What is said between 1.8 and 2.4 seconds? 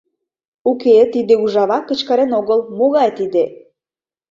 кычкырен